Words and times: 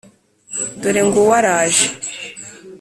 Dore 0.81 1.01
nguwo 1.07 1.33
araje 1.39 1.85